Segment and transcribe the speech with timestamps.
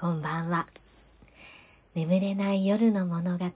[0.00, 0.66] こんばんは。
[1.94, 3.44] 眠れない夜の物語。
[3.44, 3.50] 語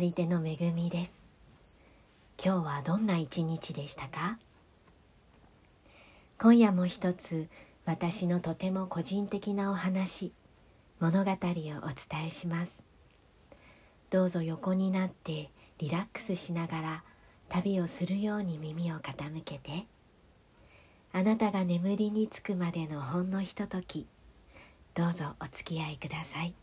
[0.00, 1.12] り手のめぐみです。
[2.42, 4.38] 今日はどんな一日でしたか？
[6.38, 7.46] 今夜も一つ
[7.84, 10.32] 私のとても個人的なお話
[10.98, 12.72] 物語をお伝えします。
[14.08, 17.04] どうぞ横になってリラックスしながら
[17.50, 19.84] 旅をするように耳を傾けて
[21.12, 24.06] あなたが眠りにつくまでのほんのひととき
[24.96, 26.54] どうぞお付き合いください。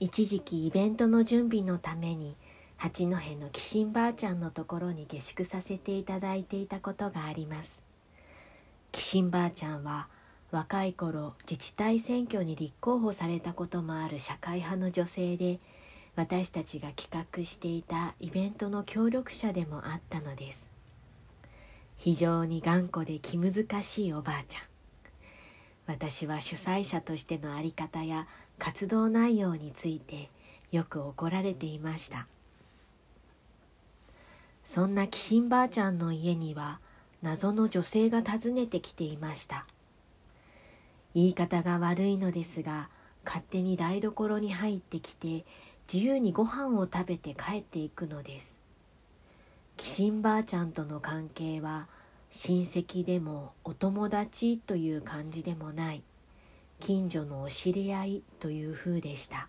[0.00, 2.36] 一時期イベントの準備のために
[2.78, 7.82] 八戸の紀信ばあちゃんのところに下宿させていただいていたことがあります。
[8.90, 10.08] 紀信ばあちゃんは
[10.50, 15.58] 若い頃自治体選挙に立候補されたこともある社会派の女性で
[16.16, 20.77] 私たちが企画していたイベントの協力者でもあったのです。
[21.98, 24.62] 非常に頑固で気難しいおばあちゃん。
[25.86, 28.26] 私は主催者としての在り方や
[28.58, 30.30] 活動内容について
[30.70, 32.26] よく怒られていました。
[34.64, 36.78] そんなキシンばあちゃんの家には
[37.22, 39.66] 謎の女性が訪ねてきていました。
[41.14, 42.90] 言い方が悪いのですが
[43.24, 45.46] 勝手に台所に入ってきて
[45.92, 48.57] 自由にご飯を食べて帰っていくのです。
[49.78, 51.86] キシンばあちゃんとの関係は
[52.32, 56.02] 親戚でもお友達という感じでもない。
[56.80, 59.48] 近所のお知り合いという風でした。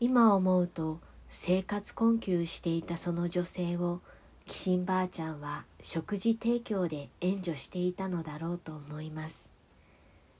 [0.00, 4.02] 今思うと生活困窮していたその女性を
[4.44, 9.48] キシンばあちゃんは食事提供で援助していたのだろうと思います。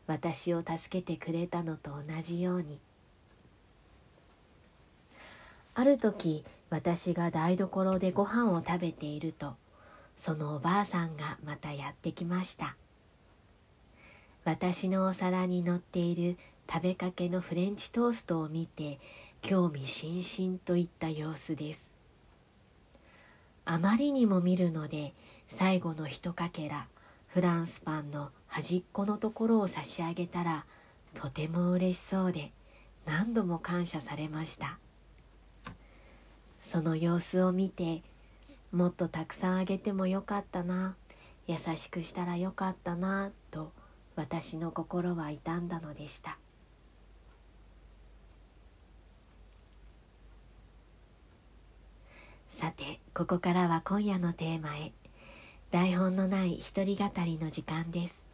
[0.07, 2.79] 私を助けてくれたのと同じように
[5.81, 9.55] ある時私が台所でご飯を食べていると
[10.15, 12.77] そのおばあさんがまたやってきました。
[14.45, 16.37] 私のお皿に乗っている
[16.71, 18.99] 食べかけのフレンチトーストを見て
[19.41, 21.91] 興味津々といった様子です。
[23.65, 25.15] あまりにも見るので
[25.49, 26.89] 最後のひとかけら
[27.29, 30.67] フランスパンの端っこのところを差し上げたら
[31.15, 32.53] とても嬉しそうで
[33.07, 34.79] 何度も感謝されました。
[36.61, 38.03] その様子を見て
[38.73, 40.95] もっとたくさんあげてもよかったな。
[41.47, 43.31] 優しくしたらよかったな。
[43.51, 43.73] と
[44.15, 46.39] 私の心は痛んだのでした。
[52.49, 54.93] さてここからは今夜のテーマへ。
[55.71, 58.27] 台本のない一人語りの時間です。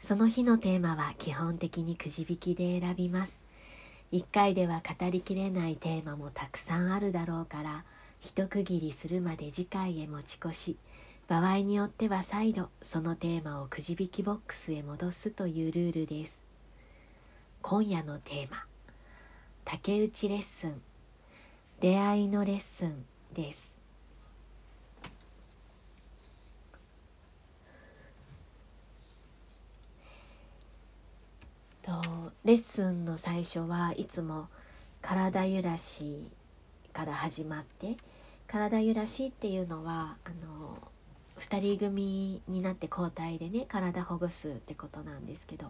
[0.00, 3.41] その日のテーマは基本的にくじ引きで選びます。
[4.12, 7.82] 一回では語りきれないテーマもたくさんあるだろうから
[8.20, 10.76] 一区切りするまで次回へ持ち越し
[11.28, 16.42] 場合によっては再度そのテーマをくじ引きボックスへ戻すというルールです。
[17.62, 18.66] 今夜のテーマ
[19.64, 20.82] 竹内レッスン
[21.80, 23.71] 出会いのレッスンです。
[31.82, 31.90] と
[32.44, 34.48] レッスンの最初はいつも
[35.00, 36.28] 体揺らし
[36.92, 37.96] から始まって
[38.46, 40.78] 体揺らしっていうのはあの
[41.38, 45.66] 2人組になって交代でね体ほぐすってことなんですけど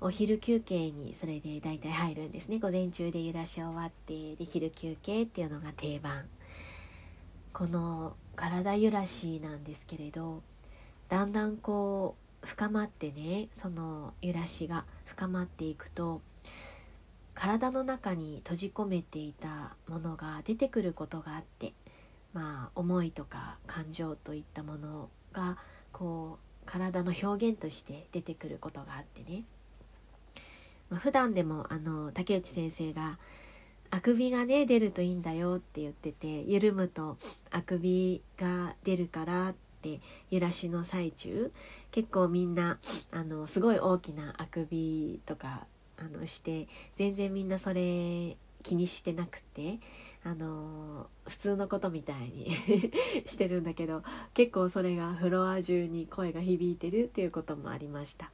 [0.00, 2.58] お昼休憩にそれで大体入るんですね。
[2.58, 6.24] 午前中で揺らし終わってで昼休憩っていうのが定番。
[7.54, 10.42] この体揺らしなんですけれど
[11.08, 16.20] だんだんこう深まってねその揺らしが深まっていくと
[17.34, 21.72] 体の中に閉じ込めていたものが出てくることがあって
[22.32, 25.58] まあ思いとか感情といったものが
[25.92, 29.44] こう体の表現として出てくることがあってね、
[30.90, 33.18] まあ、普段でもあの竹内先生が
[33.90, 37.18] 「あくびがね出るといいんだよ」って言ってて緩むと
[37.50, 39.54] あくびが出るからっ
[39.84, 40.00] って
[40.30, 41.52] 揺らしの最中
[41.94, 42.80] 結構みんな
[43.12, 45.64] あのすごい大きなあくびとか
[45.96, 49.78] あのして全然みんなそれ気にしてなくて
[50.24, 52.50] あの普通のことみたいに
[53.26, 54.02] してるんだけど
[54.32, 58.32] 結構それがフロア中に声が響いてるっていうこともありました。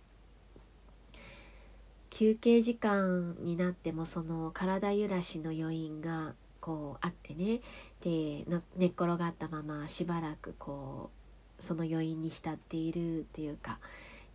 [2.08, 7.60] 休憩時間になってもその体揺らしの余韻がこうあってね
[8.00, 8.46] で
[8.76, 11.19] 寝っ転がったまましばらくこう
[11.60, 13.78] その余韻に浸っているっていうか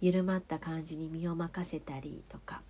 [0.02, 2.62] 緩まった感じに身を任せたりとか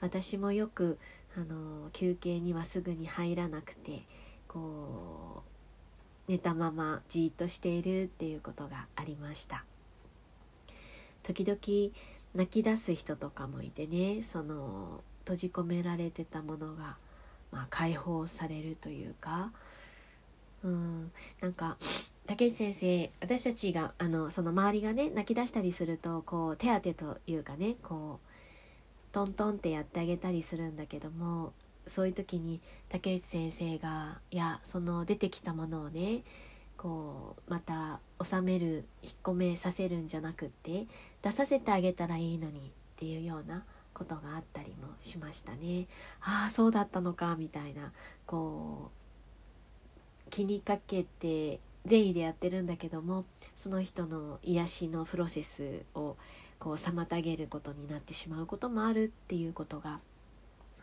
[0.00, 0.98] 私もよく
[1.36, 4.02] あの休憩にはすぐに入らなくて
[4.46, 5.42] こ
[6.28, 9.64] う寝たままじっとしているっていうことがありました。
[11.22, 11.92] 時々
[12.34, 16.96] 泣き出す人とかもいてねその閉じ込められてたものが、
[17.50, 19.52] まあ、解放されるというか
[20.64, 21.76] うんなんか
[22.26, 28.28] 竹内先生私たちがあのその周りがね泣き出したりするとこう手当てというかねこう
[29.12, 31.52] トントンってやってあげたりするんだけども
[31.86, 36.22] そういう時に竹内先生がいやその出てきたものをね
[36.76, 40.86] こうまた収める引っ込めさせるんじゃなくって
[41.22, 42.62] 出させてあげたらいいのにっ
[42.96, 43.64] ていうような
[43.94, 45.86] ことがあったりもしましたね。
[46.20, 47.92] ああそうだったのかみたいな
[48.26, 48.97] こう
[50.28, 53.24] 気にかけて善意でやってるんだけども
[53.56, 56.16] その人の癒しのプロセスを
[56.58, 60.00] こう妨げることになってしまうこともあるっていうことが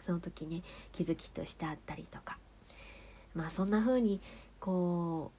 [0.05, 0.61] その時ね
[0.91, 2.37] 気づきとしてあったりとか。
[3.35, 4.21] まあそんな風に
[4.59, 5.31] こ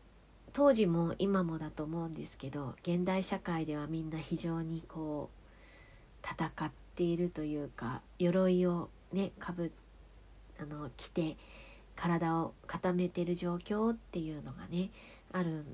[0.46, 5.30] う当時も今もだと思うんですけど現代社会ではみんな非常にこ
[6.22, 9.72] う戦っているというか鎧をねかぶ
[10.60, 11.36] あの着て
[11.96, 14.90] 体を固めてる状況っていうのがね
[15.32, 15.64] あるん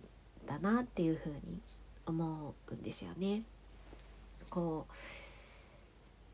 [0.47, 1.61] だなっていうふうに
[2.07, 3.43] 思うんですよね。
[4.51, 4.95] こう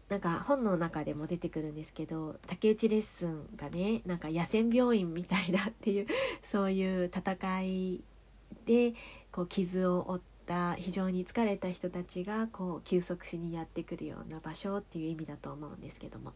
[0.09, 6.07] なんか本の中でも出てくるんですけど竹内レッスンがねなんか野戦病院みたいだっていう
[6.43, 8.01] そういう戦い
[8.65, 8.95] で
[9.31, 16.33] こう傷を負った非常に疲れた人たちがこう休息しにやってくるような場所っていう意味だと思うんですけども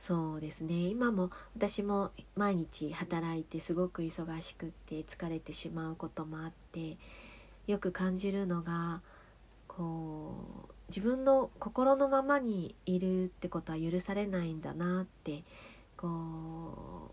[0.00, 0.88] そうですね。
[0.88, 6.96] 今も私も毎日働いてすごく忙しくって疲れてしまうこともあって
[7.66, 9.02] よく感じるのが
[9.68, 10.34] こ
[10.70, 15.44] う自分の心のままにいるってことは許されないんだなって
[15.98, 17.10] こ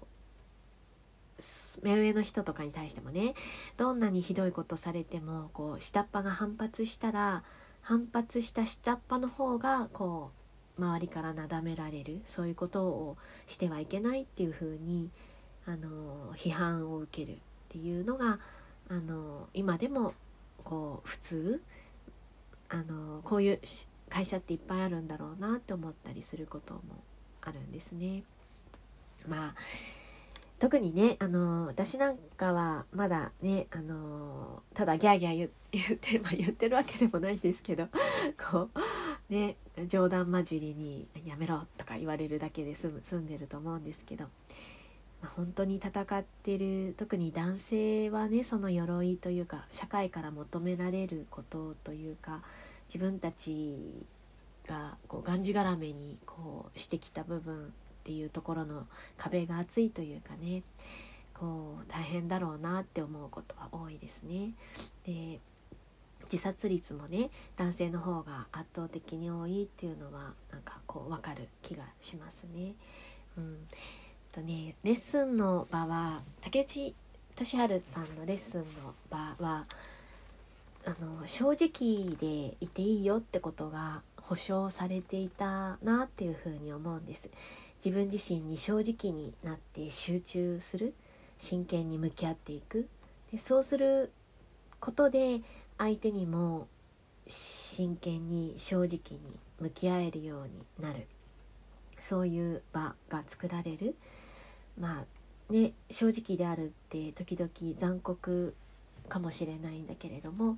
[1.37, 3.33] う目上の人とかに対してもね
[3.75, 7.43] どんなにひどいことされてもこう下っ端が反発したら
[7.81, 10.46] 反発した下っ端の方がこう
[10.77, 15.09] 周りからなだめられるそういうことをしてはいけないっていうふうに
[15.65, 17.39] あの批判を受けるっ
[17.69, 18.39] ていうのが
[18.89, 20.13] あの今でも
[20.63, 21.61] こう普通
[22.69, 23.59] あのこういう
[24.09, 26.81] 会社っていっぱいあるんだろうなって思ったりすることも
[27.41, 28.23] あるんですね。
[29.27, 29.55] まあ
[30.59, 37.87] 特にねあの私なんかはまだねあのただギャーギャー言って、まあ、言ってるわけでもないんですけど
[38.49, 38.79] こう
[39.29, 39.55] ね
[39.87, 44.25] 冗談交じりに「やめろ」とか言われるだけで済む済んでると思うんですけど、
[45.21, 52.41] まあ、本当に戦ってる特に男性はねその鎧というか社会から求められることというか
[52.87, 54.05] 自分たち
[54.67, 57.69] がこうがんじがらめにこうしてきた部分っ
[58.03, 58.87] ていうところの
[59.17, 60.63] 壁が厚いというかね
[61.33, 64.53] こう大変だろうなって思うことは多いですね。
[65.05, 65.39] で
[66.31, 72.73] 自殺率もね男性の方が圧倒的に多いっていうのはなんかこう分かる気がしますね。
[73.37, 73.57] うん、
[74.31, 76.95] とねレッスンの場は竹内
[77.35, 79.65] 俊治さんのレッスンの場は
[80.85, 87.29] あの正直でいていいよってことが保証されていたなっていうふうに思うんです。
[87.83, 90.93] 自分自身に正直になって集中する
[91.37, 92.87] 真剣に向き合っていく。
[93.31, 94.11] でそうする
[94.79, 95.41] ことで
[95.77, 96.67] 相手にも
[97.27, 101.07] 真剣に正直に向き合えるようになる。
[101.99, 103.95] そういう場が作られる。
[104.79, 105.05] ま
[105.49, 108.55] あね正直であるって時々残酷
[109.09, 110.57] かもしれないんだけれども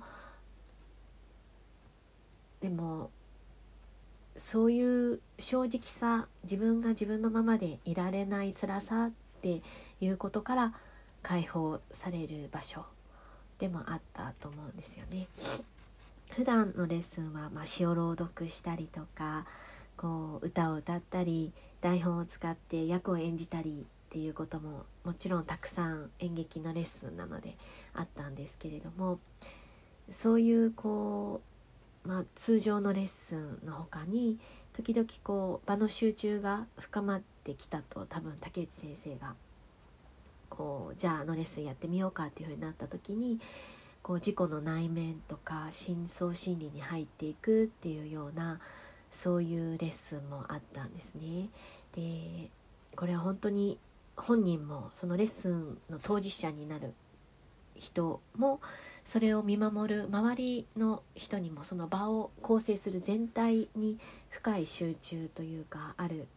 [2.60, 3.10] でも
[4.36, 9.10] そういう正直さ自分が自分のままでいられない辛さっ
[9.40, 9.62] て
[10.00, 10.74] いうことから
[11.22, 12.84] 解放される場所。
[13.60, 15.28] でもあったと思うんですよね。
[16.30, 19.46] 普段のレッスンは、まあ、詩を朗読したりとか
[19.96, 27.56] こう歌を歌ったり台本を使って役を演じたりっていうことももちろんたくさん演劇のレッスンなので
[27.94, 29.18] あったんですけれども
[30.08, 31.50] そういうこう
[32.02, 34.38] まあ、通常のレッスンの他に
[34.72, 39.34] 時々こう場の集中が深まってきたと多分竹内先生が
[40.50, 43.40] こうじゃああのレッスンやってみようかっていうふうになった時に
[44.02, 48.60] こう自己の内面とか深層心理に入っていくっていうような
[49.10, 51.48] そういうレッスンもあったんですね。
[51.94, 52.50] で
[52.96, 53.78] これは本当に
[54.16, 56.92] 本人もそのレッスンの当事者になる
[57.76, 58.60] 人も
[59.04, 66.28] それを見守る周りの人にもその場を構成する全体に深い集中というかある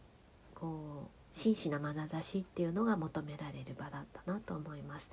[0.54, 5.10] こう真摯な眼差しっていうのが求められる場だったなと思います。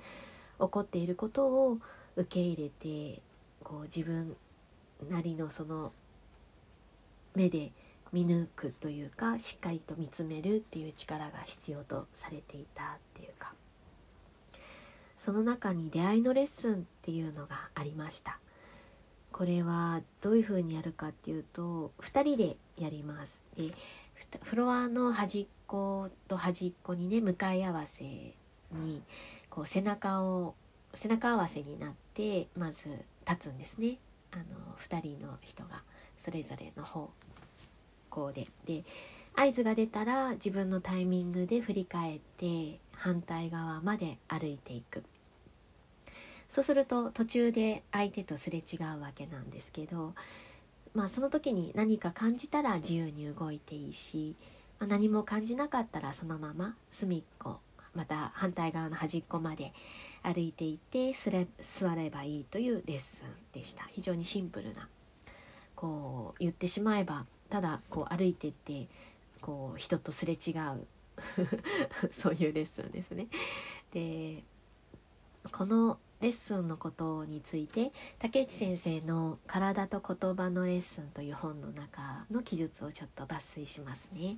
[0.60, 1.78] 起こっていることを
[2.14, 3.20] 受け入れて
[3.64, 4.36] こう自分
[5.10, 5.92] なりのその
[7.34, 7.72] 目で
[8.12, 13.52] 見抜くというかしっかりと見つめるっていう力が必要とされていたっていうか。
[15.18, 18.38] その中に出会いのレッスンっていうのがありました。
[19.32, 23.40] これはどういうふうにやるかっていうと2人でやります。
[23.56, 23.72] で
[24.42, 28.04] フロアの端っこと端っこにね向かい合わせ
[28.72, 29.02] に
[29.48, 30.54] こう背中を
[30.94, 32.88] 背中合わせになってまず
[33.28, 33.98] 立つんですね
[34.32, 34.42] あの
[34.78, 35.82] 2人の人が
[36.18, 37.10] それぞれの方
[38.10, 38.46] 向で。
[38.66, 38.84] で
[39.34, 45.02] 合図が出たら自分のタイミングで振り返って反対側まで歩いていく。
[46.50, 50.12] そうすると途中で相手とすれ違うわけなんですけど、
[50.94, 54.34] まあ、その時に何か感じたら自由に動いていいし、
[54.78, 57.60] まあ、何も感じなかったらそのまま隅っこ
[57.94, 59.72] また反対側の端っこまで
[60.22, 64.88] 歩いていってすれ座ればいいというレッスンでした非常にシンプルな
[65.74, 68.86] こう言ってしまえばただこう歩いてって
[69.40, 70.86] こう人とすれ違う
[72.10, 73.28] そういうレッスンですね。
[73.92, 74.42] で
[75.50, 84.36] このレッスンのことについて竹内先生の「体と言葉のレッスン」という本の中の記述をちょっと抜粋しますね。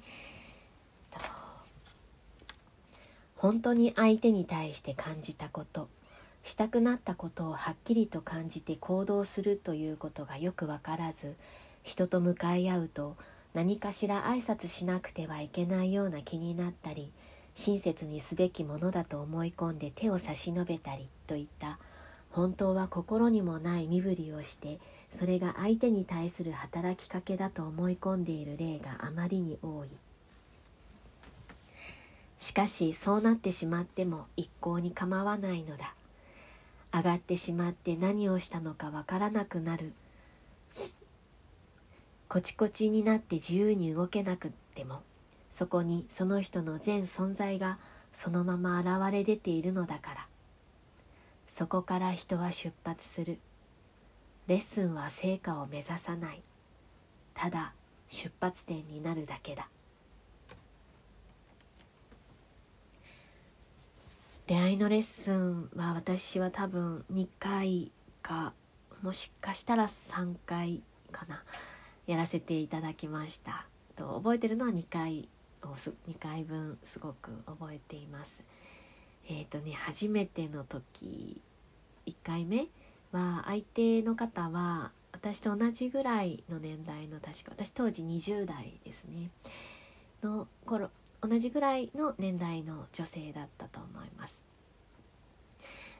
[3.37, 5.91] 本当に相手に対して感じたこと
[6.43, 11.37] したくなったことをはっきりと感じて行動するということがよく分からず
[11.83, 13.17] 人と向かい合うと
[13.53, 17.13] 何かしら挨拶しなくてはいけないような気になったり
[17.55, 21.79] 親切にすべきものだと思い込んで手を差し伸べたりといった
[22.31, 29.89] 本当は心にもない身振りをしてそれが相手に対する働きかけだと思い込んでいる例があまりに多い。
[32.39, 35.95] しかしそうなってしまっても一向に構わないのだ。
[36.93, 39.93] 上がってしまって何をしたのかわからなくなる。
[42.29, 45.03] こちこちになって自由に動けなくっても
[45.55, 47.79] そこにその人の全存在が
[48.13, 50.27] そのまま現れ出ているのだから。
[51.47, 53.39] そこから人は出発する。
[54.49, 56.43] レッスンは成果を目指さない。
[57.35, 57.73] ただ
[58.09, 59.69] 出発点になるだけだ。
[64.49, 67.93] 出会いのレッスンは私は多分2回
[68.23, 68.53] か
[69.03, 70.83] もしかしたら3回
[71.13, 71.45] かな。
[72.09, 73.69] やらせていただきました。
[73.95, 75.29] と覚えてるのは2回。
[75.69, 78.43] を2回分すごく覚えています。
[79.29, 81.41] えっ、ー、とね初めての時
[82.07, 82.67] 1回目
[83.13, 89.31] は相手の方は私と同じぐらいの年代の確か私当時20代ですね
[90.23, 90.91] の頃
[91.23, 94.43] 同じぐらいの年代の女性だったと思います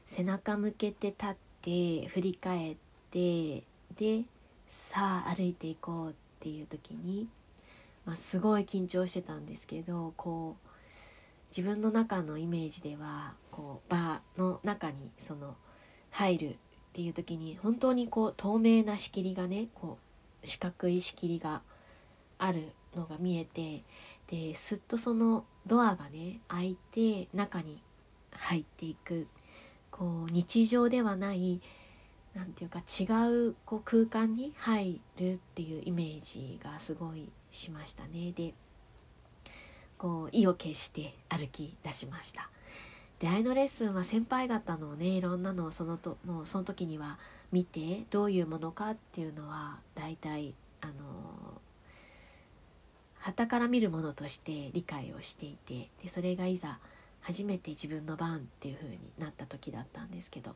[0.05, 2.75] 背中向けて立って振り返っ
[3.09, 3.63] て
[3.97, 4.23] で
[4.67, 7.27] さあ歩いていこうっていう時に
[8.05, 10.67] まあ、すごい緊張してたんですけどこう
[11.55, 15.55] 自分の中のイメージではこうバーの中にその
[16.11, 16.55] 入るっ
[16.93, 19.97] ていう時に本当にこう透明な仕切りがねこ
[20.43, 21.61] う四角い仕切りが
[22.37, 23.83] あるのが見えて
[24.27, 27.81] ですっとそのドアがね開いて中に
[28.31, 29.27] 入っていく
[29.91, 31.61] こう日常ではない
[32.35, 38.33] 何て言うか違うこう空間に入るっていうイメージがすごいしましたね。
[38.35, 38.53] で
[39.97, 42.49] こう意を決して歩き出しました。
[43.19, 47.17] 出会いのレッスンは先輩方のねいろんなのをそのともうその時には
[47.53, 50.93] 見てどういうものかっていうのは大体あの
[53.19, 56.79] 旗から見るものとして理解をしていてでそれがいざ
[57.21, 60.53] 初めて自分の番っていう風になった時だったんですけど。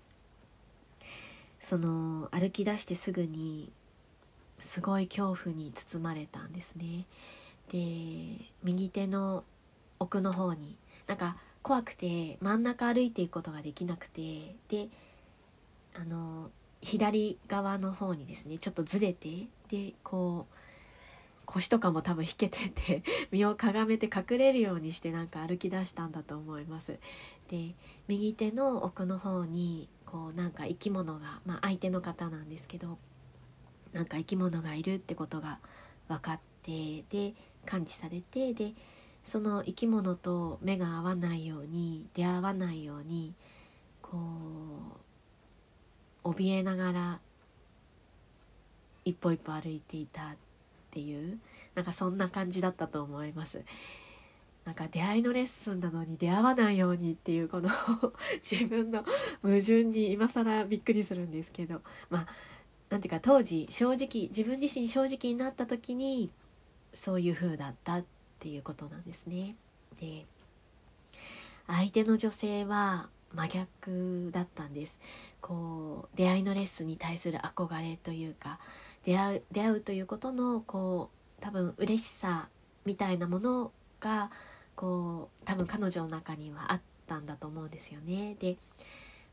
[1.70, 3.72] その歩き出してすぐに
[4.60, 7.06] すごい恐怖に包まれたんですね。
[7.72, 9.44] で右手の
[10.00, 14.88] 奥の方になんか怖くて真ん中歩いていくことができなくてで
[15.94, 16.50] あの
[16.82, 19.30] 左側の方にですねちょっとずれて
[19.70, 20.56] でこう
[21.46, 26.98] 腰とかも多分引けてて 身をかがめて隠れるようにしてなんか歩き出したんだと思います。
[27.48, 27.76] で
[28.08, 32.98] 右手の奥の方にこうなんか生き物が、まあ、相手の方なんですけど
[33.94, 35.60] なんか生き物がいるってことが
[36.08, 37.34] 分かってで
[37.66, 38.74] 感知されてで
[39.24, 43.36] その生き物と目が合わないように出会わないように
[44.02, 44.18] こ
[46.24, 47.20] う怯えながら
[49.06, 50.36] 一歩一歩歩いていたっ
[50.90, 51.38] ていう
[51.76, 53.62] なんかそんな感じだったと思います。
[54.70, 57.72] なんか出会いのレッスンなのに出会わないようにっていうこの
[58.50, 59.04] 自分の
[59.42, 62.28] 矛盾に今更びっくりするんですけどまあ
[62.92, 66.30] なんていうか当時正直自分自身正直になった時に
[66.94, 68.06] そういう風だったっ
[68.38, 69.56] ていうことなんですね。
[70.00, 70.28] で
[71.66, 75.00] 相手の女性は真逆だったんです
[75.42, 78.60] こう出会いのレッスンに対する憧れというか
[79.04, 81.10] 出会う出会うということのこ
[81.40, 82.50] う多分嬉しさ
[82.86, 84.30] みたいなものが
[84.80, 88.38] こう多分彼女の中にはあったんだと思うんですよね。
[88.40, 88.56] で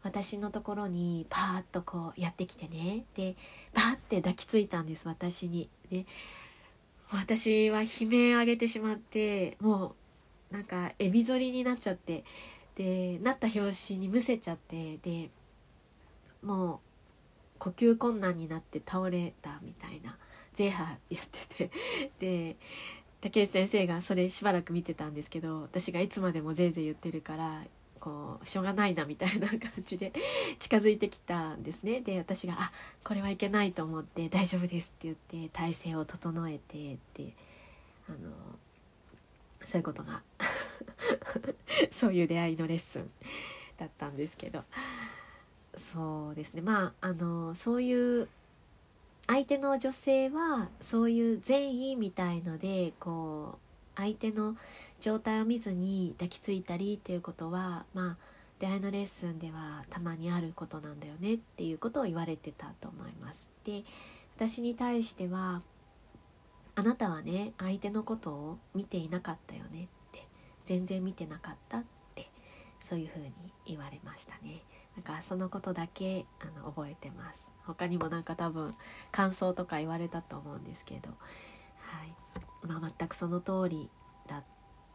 [0.02, 3.36] 私のところにパーッとこうやってきてねで
[3.72, 5.68] パーって抱きついたんです私に。
[5.88, 6.04] で
[7.12, 9.94] 私は悲鳴上げてしまっても
[10.50, 12.24] うなんかエビ反りになっちゃって
[12.74, 15.30] でなった拍子にむせちゃってで
[16.42, 16.78] もう
[17.60, 20.16] 呼吸困難になって倒れたみたいな
[20.56, 21.70] ゼーハやってて
[22.18, 22.56] で
[23.26, 27.62] 竹内先生がそれしばらく見てたんですけど私がいつまでもぜいぜい言ってるから
[27.98, 30.12] こうしょうがないなみたいな感じで
[30.60, 32.00] 近づいてきたんですね。
[32.02, 37.32] で私が「あこれはいけない」と思って「大丈夫です」って言って体勢を整えてって
[38.08, 38.30] あの
[39.64, 40.22] そういうことが
[41.90, 43.10] そういう出会いのレッスン
[43.76, 44.62] だったんですけど。
[45.76, 46.62] そうですね。
[46.62, 48.28] まああのそういう
[49.26, 53.58] 相手の女性はそういう善意みたいのでこう
[53.96, 54.56] 相手の
[55.00, 58.16] 状態を見ずに抱きついたりっていうことはまあ
[58.58, 63.46] 出会いのレッスンではたまにあることなんだよねっていうことを言われてたと思います。
[63.64, 63.84] で
[64.36, 65.62] 私に対しては
[66.74, 70.26] あなたはね相手のことを見ていなかったよねって
[70.64, 72.30] 全然見てなかったって
[72.80, 73.32] そういうふうに
[73.66, 74.62] 言われましたね。
[74.94, 78.74] なんかそのことだけあの覚えてます他にもなんか多分
[79.10, 81.10] 感想とか言われたと思うんですけど、
[81.78, 82.14] はい。
[82.66, 83.90] まあ、全くその通り
[84.26, 84.44] だっ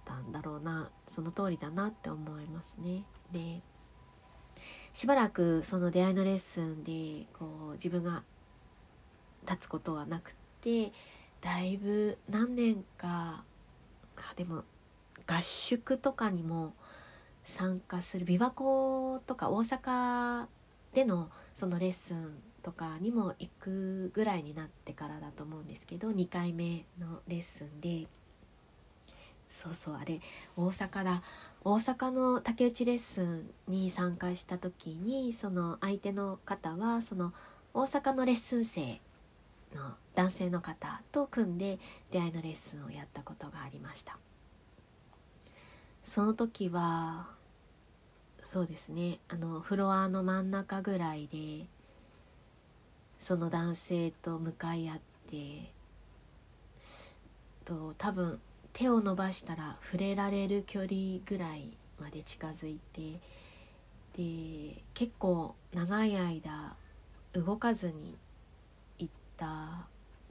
[0.06, 0.90] たんだろうな。
[1.08, 3.04] その通りだなって思いますね。
[3.32, 3.62] で
[4.94, 8.24] しばらくその出会いのレッスンでこう自分が
[9.50, 10.92] 立つことはなくて
[11.40, 13.44] だいぶ何年か
[14.18, 14.64] あでも
[15.26, 16.74] 合宿とかにも
[17.44, 20.46] 参加する琵琶湖とか大阪
[20.94, 28.08] でのそのレッスンとかにも行くぐらいになってからだと思うんですけど2回目のレッスンで
[29.50, 30.20] そうそうあれ
[30.56, 31.22] 大阪だ
[31.64, 37.34] 大阪の竹内レッスンに参加した時にその相手の方はその
[37.74, 39.02] 大阪のレッスン生
[39.76, 41.80] の男性の方と組んで
[42.12, 44.18] 出会いのレッスンをやったことがありました。
[46.04, 47.28] その時は
[48.44, 51.68] そうですねあのフロアの真ん中ぐらいで
[53.22, 55.72] その男性と向かい合って
[57.64, 58.42] と多分
[58.74, 63.20] 手を伸ばしたら触れられる距離ぐらいまで近づいて
[64.18, 66.76] で結構長い間
[67.34, 68.18] 動かずに
[68.98, 69.86] 行った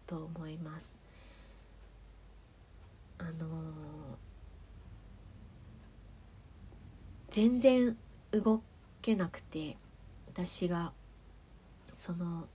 [0.06, 0.94] と思います。
[3.18, 3.46] あの
[7.30, 7.96] 全然
[8.32, 8.62] 動
[9.00, 9.76] けなくて
[10.26, 10.92] 私が
[11.96, 12.48] その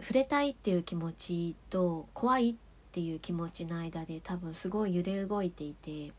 [0.00, 2.54] 触れたいっていう気持ちと怖いっ
[2.92, 6.12] ていう気持ちの間で多分すごい揺れ動いていて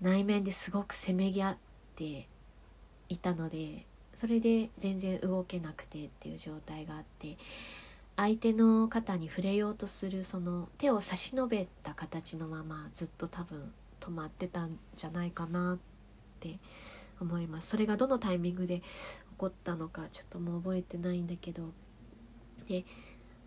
[0.00, 1.56] 内面ですごくせめぎ合っ
[1.96, 2.26] て
[3.08, 7.36] いたのでそれで全然動けなくてっていう状態があって
[8.16, 15.78] 相手の肩に触れようとするその手を差し伸べた形のままずっと多分止まってたんじゃないかなっ
[16.40, 16.58] て
[17.20, 17.68] 思います。
[17.68, 18.84] それがどのタイミングで起
[19.38, 21.70] こったのかちょっともう覚えてないんだけど
[22.62, 22.84] で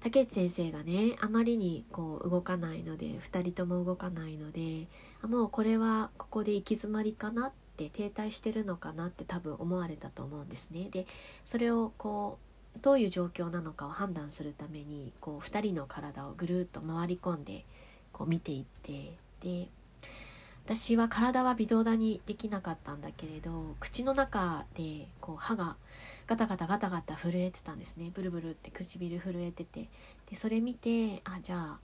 [0.01, 4.87] 竹内先生がねあまりにこう動かないので2人とも動かないので
[5.23, 10.89] あもうこれはここで行き詰まりかなって停滞してるのかなって多分思われたと思うんですね。
[10.91, 11.07] で
[11.45, 12.37] それをこ
[12.77, 17.65] うどういう状況なのかを判断するためにこう2人の体をぐるっと回り込んで
[18.11, 19.69] こう見ていってで
[20.65, 25.75] 私は体は微動だにできなかったんだけれど口の中でこう歯が
[26.27, 28.11] ガタガタガタガタ震えてたんですね。
[28.13, 29.89] ブルブルって唇震えてて。
[30.29, 31.77] でそれ見てあじゃ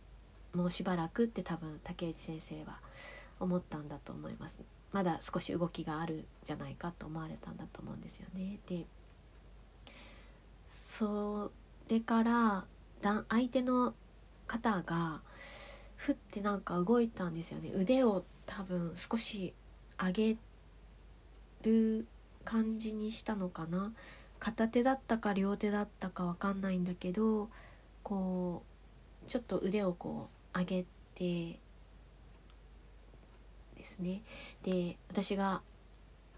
[0.53, 2.79] あもうしばらくって多分竹内先生は
[3.39, 4.59] 思ったんだと思います。
[4.91, 8.59] まだ少し動きがあるじゃないかと思われたんだと思うんですよね。
[8.67, 8.85] で
[10.69, 11.51] そ
[11.87, 12.65] れから
[13.01, 13.93] だ相手の
[14.47, 15.21] 方が
[15.95, 17.71] ふってなんか動いたんですよね。
[17.73, 19.53] 腕を多分少し
[19.97, 20.37] 上げ
[21.63, 22.07] る
[22.43, 23.93] 感じにしたのかな。
[24.41, 27.47] 片手だったか両手だったか分かんないんだけど
[28.01, 28.63] こ
[29.25, 31.59] うちょっと腕をこう上げて
[33.77, 34.23] ですね。
[34.63, 35.61] で私が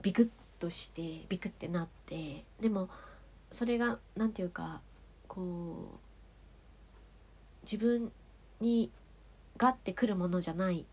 [0.01, 2.89] ビクッとしてビクってなってでも
[3.51, 4.81] それが何て言うか
[5.29, 5.99] こう
[7.63, 8.11] 自分
[8.59, 8.91] に
[9.55, 10.85] ガッてくるものじゃない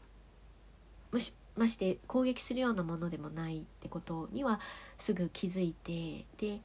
[1.10, 4.60] もしまして攻撃するようなものでもないってことには
[4.96, 6.60] すぐ気づいてで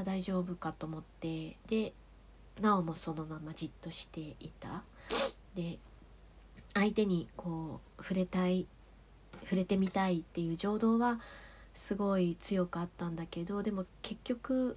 [0.00, 1.56] あ大丈夫かと思って。
[1.68, 1.92] で
[2.60, 4.82] なおもそのままじっとしていた。
[5.54, 5.78] で
[6.74, 8.66] 相手にこう触れたい
[9.44, 11.20] 触れてみたいっていう情動は
[11.74, 14.76] すごい強くあったんだけどでも結局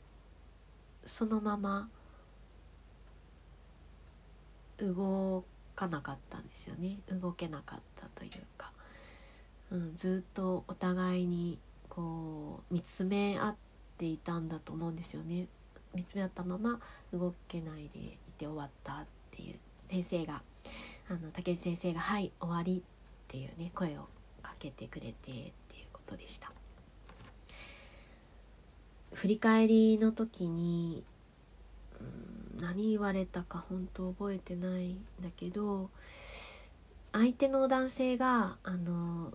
[1.05, 1.89] そのまま
[4.77, 5.43] 動
[5.75, 6.97] かなかったんですよね。
[7.09, 8.71] 動けなかったというか、
[9.71, 11.59] うん、ずっとお互いに
[11.89, 13.55] こう見つめ合っ
[13.97, 15.47] ていたんだと思うんですよね
[15.93, 16.79] 見つめ合ったまま
[17.13, 19.55] 動けないでいて終わったっていう
[19.89, 20.41] 先生が
[21.09, 22.83] あの竹内先生が「はい終わり」っ
[23.27, 24.07] ていうね声を
[24.41, 25.51] かけてくれてっていう
[25.91, 26.51] ことでした。
[29.13, 31.03] 振り返りの時に、
[31.99, 35.91] うん、何言われたか本当覚えてないんだけど
[37.11, 39.31] 相手の男性があの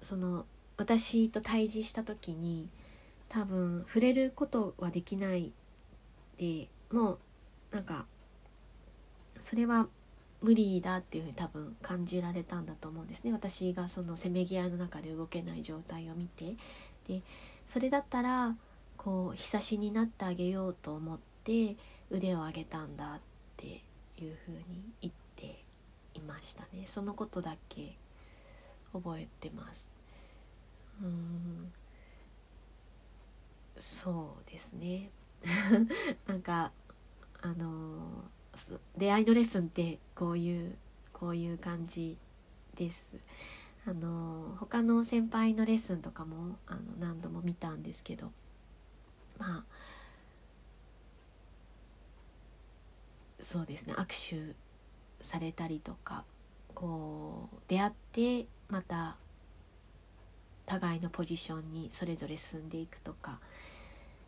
[0.00, 2.68] その私と対峙した時に
[3.28, 5.52] 多分触れることはできない
[6.38, 7.18] でもう
[7.72, 8.06] なんか
[9.40, 9.86] それは
[10.42, 13.32] 無理だっていうふうに多分感じられたんだと思うんですね。
[13.32, 16.54] 私がそのせめぎ合いの中で動けない状態を見て。
[17.08, 17.22] で
[17.68, 18.56] それだったら
[18.96, 21.76] こう久しになってあげようと思って
[22.10, 23.20] 腕を上げたんだっ
[23.56, 23.66] て
[24.18, 25.62] いうふうに言って
[26.14, 26.84] いましたね。
[26.86, 27.96] そのことだけ
[28.92, 29.88] 覚えてます。
[31.02, 31.72] うん。
[33.78, 35.10] そうですね。
[36.26, 36.72] なんか
[37.42, 38.24] あの
[38.96, 40.76] 出会いのレッスンってこういう
[41.12, 42.16] こういう感じ
[42.74, 43.06] です。
[43.86, 48.32] あの他の先輩のレッスンとかもあの何度も見たんですけど。
[49.38, 49.64] まあ
[53.38, 53.94] そうですね。
[53.94, 54.56] 握手
[55.24, 56.24] されたりとか
[56.74, 59.16] こう出会ってまた
[60.66, 63.38] 互いのポジションにそれぞれ進んでいくとか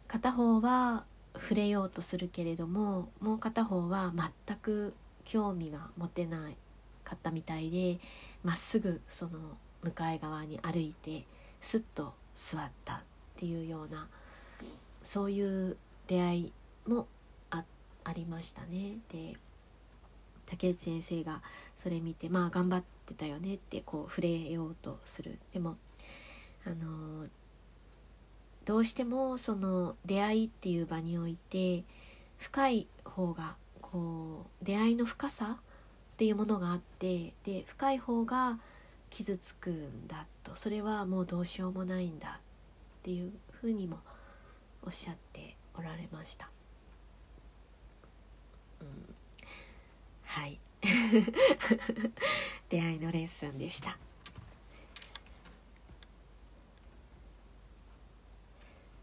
[0.08, 4.12] 片方は触れようとするけれどももう片方は
[4.46, 4.94] 全く
[5.24, 6.56] 興味が持てない
[7.04, 7.98] かったみたいで
[8.42, 9.38] まっすぐその
[9.82, 11.24] 向かい側に歩いて
[11.60, 12.98] スッと座ったっ
[13.36, 14.08] ていうような
[15.02, 16.52] そういう出会い
[16.86, 17.06] も
[17.50, 17.64] あ
[18.04, 18.96] ありましたね。
[19.12, 19.36] で
[20.46, 21.42] 竹内先生が
[21.76, 25.76] それ見てまあ頑張ってたよねってこう触れようとするでも
[26.66, 27.26] あの
[28.68, 31.84] どうしてもその出会いっていう場において
[32.36, 38.58] 深い方がこう出会いの深さっていうものがあってで深い方が
[39.08, 40.54] 傷つくんだと。
[40.54, 44.00] それはもうどうしようもないんだっていうふうにも
[44.82, 46.50] おっしゃっておられました。
[48.82, 49.14] うん、
[50.24, 50.60] はい。
[52.68, 53.96] 出会いのレッスンでした。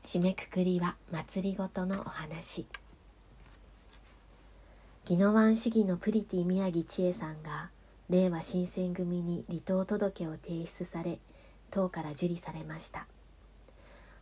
[0.05, 2.67] 締めくくりは祭りごとのお話。
[5.09, 7.71] 宜野湾市議のプリティ宮城千恵さんが
[8.11, 11.17] 令和新選組に離党届を提出され
[11.71, 13.07] 党から受理されました。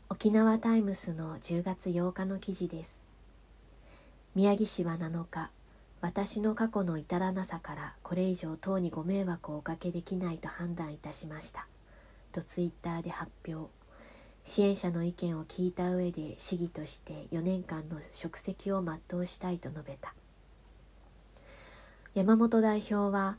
[0.08, 3.04] 沖縄タイムスの10月8日の記事です。
[4.36, 5.52] 宮城市は7日
[6.00, 11.68] 私の過去の至らなさからこれ以上党にご迷惑をおかけできないと判断いたしました。
[12.32, 13.83] とツイッターで発表。
[14.46, 20.14] 支援者の意見を聞いた上で市議として4年間の職責を全うしたいと述べた。
[22.14, 23.38] 山本代表は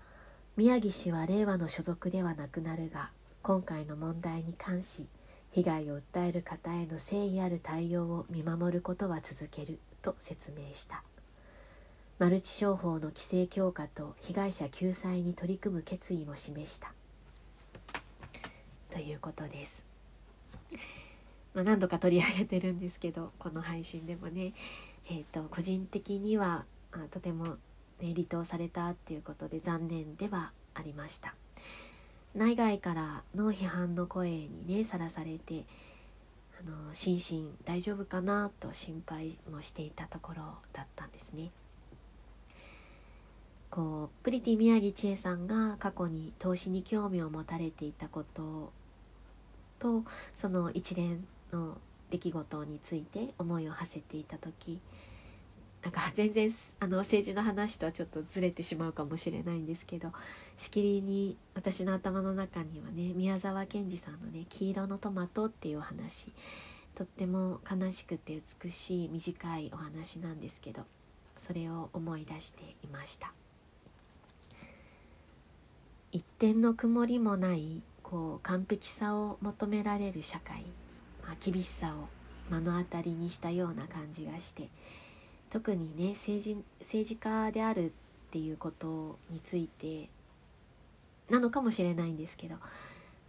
[0.56, 3.10] 宮城氏は令和の所属ではなくなるが
[3.42, 5.06] 今回の問題に関し
[5.50, 11.04] 被害を訴える方への誠意ある対応を見守ることは続けると説明した。
[12.18, 16.92] マルチ商法の規制強化と被害者救済に取り組む決意も示した。
[18.90, 19.84] ということです、
[21.54, 24.52] まあ、何度か取り上げてるんですけどこの配信でもね、
[25.08, 27.44] えーと、個人的にはあとても、
[28.00, 31.34] ね、離党されたっていうことで残念ではありました
[32.34, 35.64] 内外からの批判の声にねさらされて
[36.60, 41.50] あの心身大丈夫かなと心配もしていたところだったんですね。
[43.70, 48.72] こうプリティ宮城千恵さんが過去に投資に興味を持たれていたこと
[49.78, 51.78] とその一連の
[52.10, 54.80] 出来事について思いを馳せていた時
[55.82, 60.12] なんか 全然あの政治の話とはちょっとずれてしまうかもしれないんですけど
[60.56, 66.32] しきりに私の頭の中にはね宮沢賢治さんのね「黄色のトマト」っていうお話
[66.94, 70.84] とっても悲しくて美しい短いお話なんですけど
[71.36, 73.32] それを思い出していました。
[76.12, 80.62] 一点の曇りもないこう完璧さを求められる社会、
[81.26, 82.08] まあ、厳しさを
[82.50, 84.68] 目の当たりにしたような感じがして
[85.50, 87.90] 特にね政治政治家であるっ
[88.30, 90.08] ていうことについて
[91.30, 92.56] なのかもしれないんですけど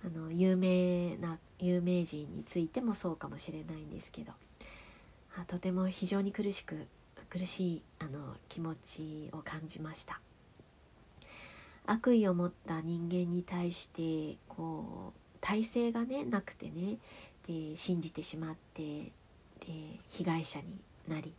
[0.05, 4.33] あの有名な有名人についてもそうかもしれないんですけど
[5.39, 6.87] あとても非常に苦しく
[7.29, 10.19] 苦しいあの気持ちを感じました。
[11.87, 16.97] 悪意を持った人間に対してこう体制がねなくてね
[17.47, 19.11] で信じてしまってで
[20.09, 20.65] 被害者に
[21.07, 21.33] なり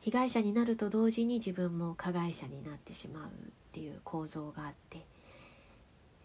[0.00, 3.28] 被害者になると同時に自分も加害者になってしまうっ
[3.72, 5.04] ていう構造があって、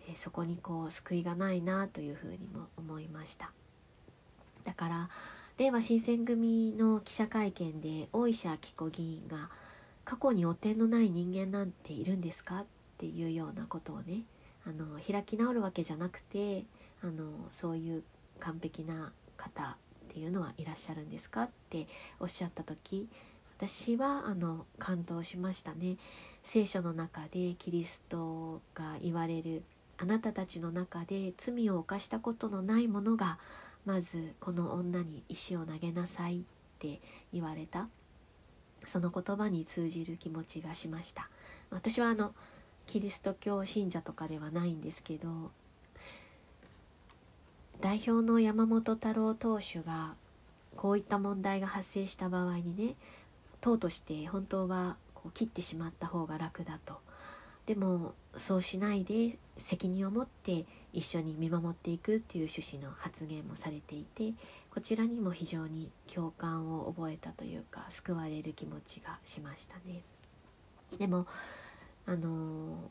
[0.07, 3.51] えそこにこう救いがないなというふうにも思いました。
[4.63, 5.09] だから
[5.57, 9.49] れいわ新選組の記者会見で大石明子議員が
[10.05, 12.61] 過去に汚点のない人間なんているんですか？
[12.61, 12.65] っ
[13.03, 14.21] ていうようなことをね
[14.65, 16.63] あの開き直るわけじゃなくて
[17.03, 18.03] あのそういう
[18.39, 19.75] 完璧な方っ
[20.07, 21.85] ていうのはいらっしゃるんですかって
[22.21, 23.09] おっしゃった時
[23.57, 25.97] 私はあの感動しましたね。
[26.43, 29.63] 聖書の中でキリストが言われる
[29.97, 33.37] あなたたちの中で罪を犯したことのない者が
[33.85, 36.41] まずこの女に石を投げなさいっ
[36.79, 37.01] て
[37.33, 37.89] 言われた。
[38.85, 41.29] その言葉に通じる気持ちがしました。
[41.69, 42.33] 私はあの
[42.87, 45.51] キリスト教信者とかではないんですけど
[47.81, 50.15] 代表の山本太郎党首が
[50.75, 52.95] こういった問題が発生した場合にね
[53.61, 56.97] 党として本当はこう切ってしまった方が楽だと
[57.65, 64.33] でもそうしないで責任を持って一緒に見守っていくっていう趣旨の発言もされていて
[64.73, 70.01] こちらにも非常に共感を覚えたというか救われる気持ちがしましたね。
[70.97, 71.27] でも
[72.05, 72.89] あの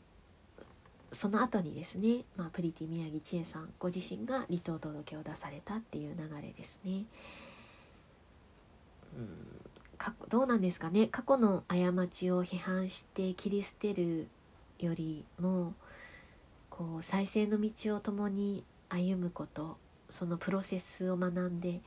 [1.11, 7.05] その後にですね、まあ、プリティ宮城千恵さんご自身が離党届を出されたっていう流れですね。
[9.15, 9.63] うん
[10.27, 14.27] どうなんですかね過去の過ちを批判して切り捨てる
[14.79, 15.75] よりも
[16.69, 19.77] こう再生の道を共に歩むこと
[20.09, 21.79] そのプロセスを学んで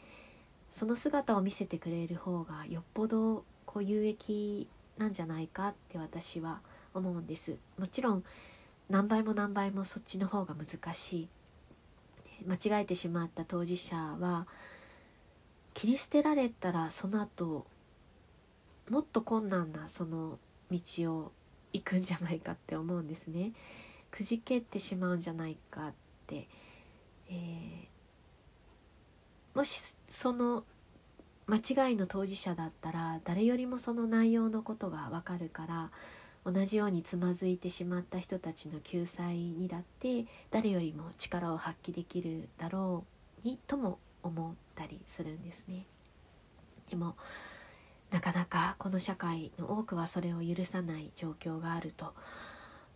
[0.71, 7.57] その姿を見せてくれる方がよっぽどこう有益なんじゃないかって私は思います思うんです。
[7.79, 8.25] もちろん
[8.89, 11.29] 何倍も何倍もそっちの方が難しい。
[12.47, 14.47] 間違えてしまった当事者は
[15.75, 17.67] 切り捨てられたらその後
[18.91, 20.39] もっと困難なその
[20.71, 20.81] 道
[21.15, 21.33] を
[21.73, 23.53] 行くんじゃないかって思うんですね。
[24.11, 25.93] くじけてしまうんじゃないかっ
[26.27, 26.49] て、
[27.29, 30.65] えー、もしその
[31.47, 35.91] 間違いの当事者だったら誰よりもその内容のことがわかるから
[36.47, 43.05] 同じようにつまずいてしまった人たちの救済にだって誰よりも力を発揮できるだろ
[43.45, 45.85] うにとも思ったりするんですね。
[46.89, 47.17] でも
[48.13, 52.15] なかなかこの社会の多くはそれを許さない状況があると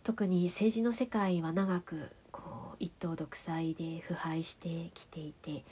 [0.03, 2.41] 特に政治の世界は長くこ
[2.73, 5.65] う一党独裁で腐敗してきていて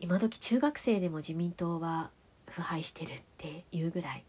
[0.00, 2.10] 今時中学生でも自民党は
[2.46, 4.24] 腐敗してるっていうぐらい、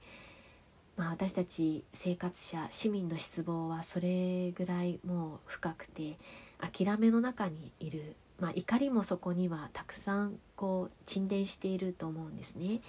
[0.96, 6.18] まあ、私たち生活者市民の失望はそれぐらいもう深くて
[6.60, 12.82] 諦めの中にいる、まあ、怒りもそこにはたくさんこう沈殿していると思うんですね。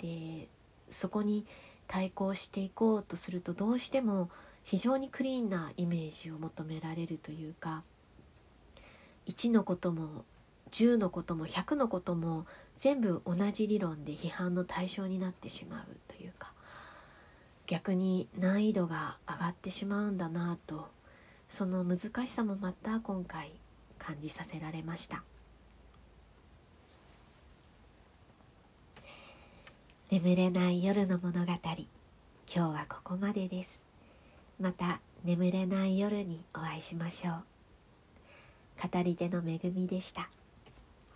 [0.00, 0.48] で
[0.88, 1.46] そこに
[1.86, 4.30] 対抗していこうとするとどうしても
[4.64, 7.82] 非常にクリーンなイメージを求められるというか
[9.26, 10.24] 1のことも
[10.70, 12.46] 10のことも100のことも
[12.78, 16.51] 全部同じ理論で批判の対象になってしまうというか
[17.66, 20.88] 逆に難易度が上がってしまうんだなと
[21.48, 23.52] その難しさもまた今回
[23.98, 25.22] 感じさせられました。
[30.10, 31.86] 眠れない夜の物語今
[32.46, 33.82] 日はここまでです。
[34.60, 37.44] また眠れない夜にお会いしましょう。
[38.90, 40.28] 語り手の恵みでした。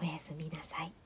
[0.01, 1.06] おやすみなさい。